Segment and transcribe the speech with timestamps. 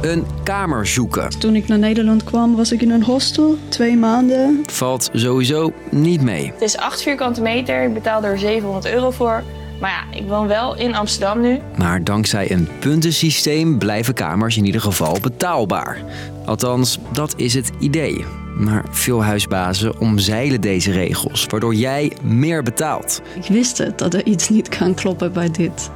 [0.00, 4.62] Een kamer zoeken Toen ik naar Nederland kwam, was ik in een hostel, twee maanden.
[4.66, 6.50] valt sowieso niet mee.
[6.52, 9.42] Het is 8 vierkante meter, ik betaal er 700 euro voor.
[9.80, 11.58] Maar ja, ik woon wel in Amsterdam nu.
[11.76, 16.02] Maar dankzij een puntensysteem blijven kamers in ieder geval betaalbaar.
[16.44, 18.24] Althans, dat is het idee.
[18.56, 23.22] Maar veel huisbazen omzeilen deze regels, waardoor jij meer betaalt.
[23.34, 25.90] Ik wist het, dat er iets niet kan kloppen bij dit.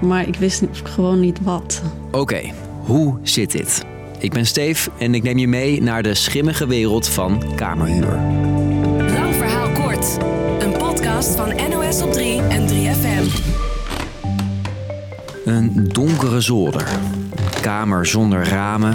[0.00, 1.82] Maar ik wist gewoon niet wat.
[2.10, 2.40] Oké,
[2.80, 3.84] hoe zit dit?
[4.18, 8.20] Ik ben Steef en ik neem je mee naar de schimmige wereld van kamerhuur.
[9.12, 10.18] Lang verhaal kort.
[10.58, 13.48] Een podcast van NOS op 3 en 3FM.
[15.44, 16.88] Een donkere zolder.
[16.88, 18.94] Een kamer zonder ramen.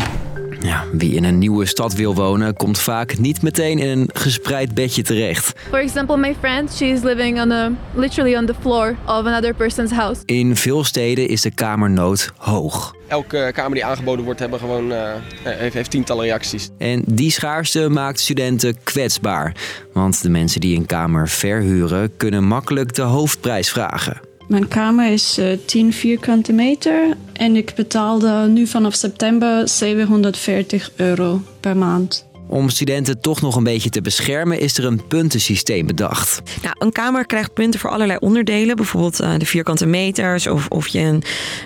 [0.66, 4.74] Ja, wie in een nieuwe stad wil wonen, komt vaak niet meteen in een gespreid
[4.74, 5.54] bedje terecht.
[5.70, 9.92] For example, my friend, she's living on a literally on the floor of another person's
[9.92, 10.22] house.
[10.26, 12.96] In veel steden is de kamernood hoog.
[13.08, 16.70] Elke kamer die aangeboden wordt, hebben gewoon, eh, heeft, heeft tientallen reacties.
[16.78, 19.56] En die schaarste maakt studenten kwetsbaar.
[19.94, 24.25] Want de mensen die een kamer verhuren, kunnen makkelijk de hoofdprijs vragen.
[24.48, 31.42] Mijn kamer is eh, 10 vierkante meter en ik betaalde nu vanaf september 740 euro
[31.60, 32.25] per maand.
[32.48, 36.42] Om studenten toch nog een beetje te beschermen, is er een puntensysteem bedacht.
[36.62, 38.76] Nou, een kamer krijgt punten voor allerlei onderdelen.
[38.76, 40.48] Bijvoorbeeld eh, de vierkante meters.
[40.48, 41.24] Of, of je een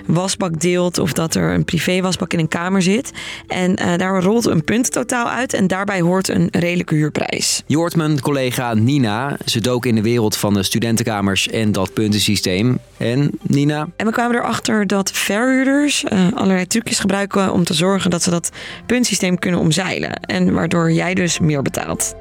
[0.08, 1.00] wasbak deelt.
[1.00, 3.12] Of dat er een privé wasbak in een kamer zit.
[3.48, 5.54] En eh, daar rolt een puntentotaal uit.
[5.54, 7.64] En daarbij hoort een redelijke huurprijs.
[7.66, 9.38] Je hoort mijn collega Nina.
[9.46, 12.80] Ze dook in de wereld van de studentenkamers en dat puntensysteem.
[12.98, 18.10] En Nina, En we kwamen erachter dat verhuurders eh, allerlei trucjes gebruiken om te zorgen
[18.10, 18.52] dat ze dat
[18.86, 20.14] puntsysteem kunnen omzeilen.
[20.20, 22.16] En waardoor jij dus meer betaalt.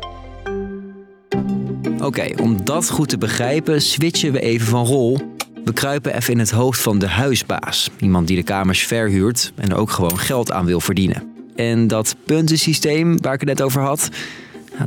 [2.00, 5.18] oké, om dat goed te begrijpen, switchen we even van rol.
[5.64, 7.90] We kruipen even in het hoofd van de huisbaas.
[7.98, 11.32] Iemand die de kamers verhuurt en er ook gewoon geld aan wil verdienen.
[11.56, 14.08] En dat puntensysteem waar ik het net over had,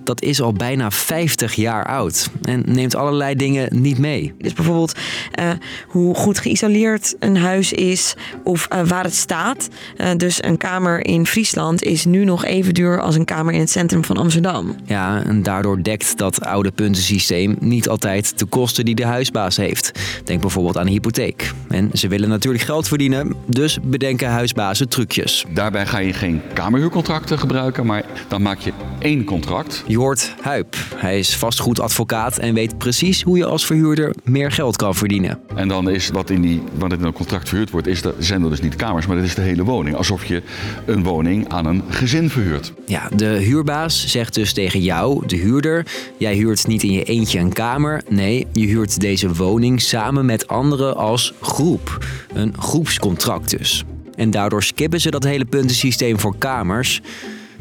[0.04, 2.30] dat is al bijna 50 jaar oud.
[2.42, 4.34] En neemt allerlei dingen niet mee.
[4.38, 5.00] Dus bijvoorbeeld
[5.32, 5.50] eh,
[5.88, 9.70] hoe goed geïsoleerd een huis is of eh, waar het staat.
[9.98, 13.60] Eh, dus een kamer in Friesland is nu nog even duur als een kamer in
[13.60, 14.76] het centrum van Amsterdam.
[14.86, 19.92] Ja, en daardoor dekt dat oude puntensysteem niet altijd de kosten die de huisbaas heeft.
[20.24, 21.54] Denk bijvoorbeeld aan een hypotheek.
[21.72, 25.46] En ze willen natuurlijk geld verdienen, dus bedenken huisbazen trucjes.
[25.54, 29.84] Daarbij ga je geen kamerhuurcontracten gebruiken, maar dan maak je één contract.
[29.88, 30.76] Je hoort Huip.
[30.96, 35.40] Hij is vastgoedadvocaat en weet precies hoe je als verhuurder meer geld kan verdienen.
[35.56, 38.42] En dan is wat in, die, wat in een contract verhuurd wordt, is dat, zijn
[38.42, 39.96] dat dus niet kamers, maar dat is de hele woning.
[39.96, 40.42] Alsof je
[40.86, 42.74] een woning aan een gezin verhuurt.
[42.86, 45.86] Ja, de huurbaas zegt dus tegen jou, de huurder:
[46.18, 48.02] jij huurt niet in je eentje een kamer.
[48.10, 52.06] Nee, je huurt deze woning samen met anderen als groep.
[52.34, 53.84] Een groepscontract dus.
[54.16, 57.02] En daardoor skippen ze dat hele puntensysteem voor kamers.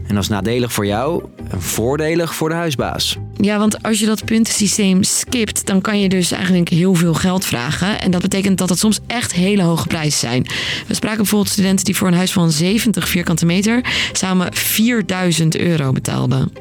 [0.08, 3.16] En dat is nadelig voor jou en voordelig voor de huisbaas.
[3.36, 7.44] Ja, want als je dat puntensysteem skipt, dan kan je dus eigenlijk heel veel geld
[7.44, 8.00] vragen.
[8.00, 10.46] En dat betekent dat het soms echt hele hoge prijzen zijn.
[10.86, 15.92] We spraken bijvoorbeeld studenten die voor een huis van 70 vierkante meter samen 4000 euro
[15.92, 16.52] betaalden.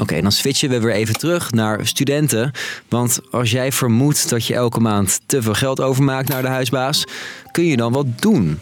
[0.00, 2.50] Oké, dan switchen we weer even terug naar studenten.
[2.88, 7.04] Want als jij vermoedt dat je elke maand te veel geld overmaakt naar de huisbaas,
[7.50, 8.58] kun je dan wat doen?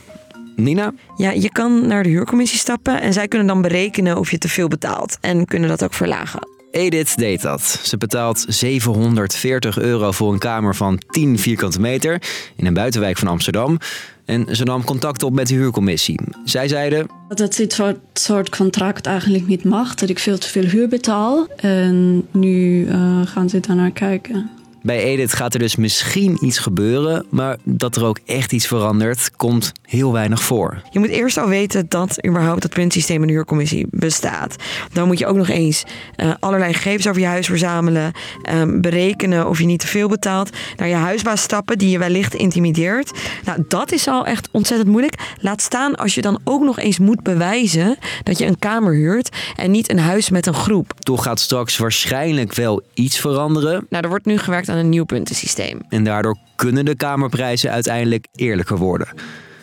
[0.56, 0.92] Nina?
[1.16, 4.48] Ja, je kan naar de huurcommissie stappen en zij kunnen dan berekenen of je te
[4.48, 5.18] veel betaalt.
[5.20, 6.54] En kunnen dat ook verlagen.
[6.70, 7.80] Edith deed dat.
[7.82, 12.22] Ze betaalt 740 euro voor een kamer van 10 vierkante meter
[12.56, 13.78] in een buitenwijk van Amsterdam.
[14.24, 16.20] En ze nam contact op met de huurcommissie.
[16.44, 20.48] Zij zeiden: Dat het dit soort, soort contract eigenlijk niet mag, dat ik veel te
[20.48, 21.46] veel huur betaal.
[21.56, 24.50] En nu eh, gaan ze daar naar kijken.
[24.86, 29.30] Bij Edith gaat er dus misschien iets gebeuren, maar dat er ook echt iets verandert,
[29.36, 30.82] komt heel weinig voor.
[30.90, 34.56] Je moet eerst al weten dat überhaupt het puntsysteem en huurcommissie bestaat.
[34.92, 35.84] Dan moet je ook nog eens
[36.16, 38.12] eh, allerlei gegevens over je huis verzamelen.
[38.42, 40.50] ehm, berekenen of je niet te veel betaalt.
[40.76, 43.10] Naar je huisbaas stappen die je wellicht intimideert.
[43.44, 45.14] Nou, dat is al echt ontzettend moeilijk.
[45.40, 49.36] Laat staan als je dan ook nog eens moet bewijzen dat je een kamer huurt
[49.56, 50.92] en niet een huis met een groep.
[50.98, 53.86] Toch gaat straks waarschijnlijk wel iets veranderen.
[53.90, 55.80] Nou, er wordt nu gewerkt aan een nieuw puntensysteem.
[55.88, 59.08] En daardoor kunnen de kamerprijzen uiteindelijk eerlijker worden.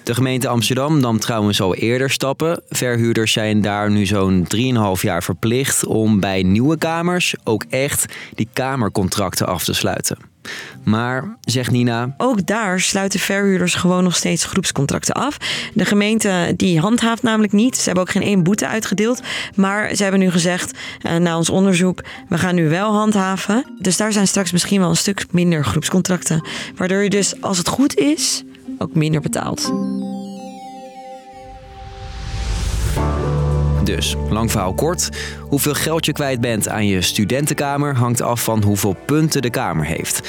[0.04, 2.62] De gemeente Amsterdam nam trouwens al eerder stappen.
[2.70, 4.48] Verhuurders zijn daar nu zo'n
[4.96, 10.33] 3,5 jaar verplicht om bij nieuwe kamers ook echt die kamercontracten af te sluiten.
[10.84, 15.38] Maar, zegt Nina, Ook daar sluiten verhuurders gewoon nog steeds groepscontracten af.
[15.74, 17.78] De gemeente die handhaaft namelijk niet.
[17.78, 19.22] Ze hebben ook geen één boete uitgedeeld.
[19.56, 23.66] Maar ze hebben nu gezegd, eh, na ons onderzoek, we gaan nu wel handhaven.
[23.80, 26.48] Dus daar zijn straks misschien wel een stuk minder groepscontracten.
[26.76, 28.44] Waardoor je dus, als het goed is,
[28.78, 29.72] ook minder betaalt.
[33.84, 35.10] Dus, lang verhaal kort.
[35.40, 39.86] Hoeveel geld je kwijt bent aan je studentenkamer hangt af van hoeveel punten de kamer
[39.86, 40.22] heeft.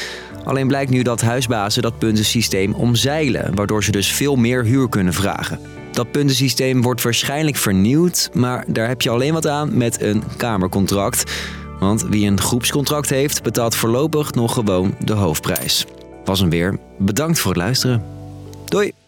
[0.45, 5.13] Alleen blijkt nu dat huisbazen dat puntensysteem omzeilen, waardoor ze dus veel meer huur kunnen
[5.13, 5.61] vragen.
[5.93, 11.33] Dat puntensysteem wordt waarschijnlijk vernieuwd, maar daar heb je alleen wat aan met een kamercontract.
[11.79, 15.87] Want wie een groepscontract heeft, betaalt voorlopig nog gewoon de hoofdprijs.
[16.25, 16.79] Was hem weer.
[16.99, 18.05] Bedankt voor het luisteren.
[18.65, 19.04] Doei!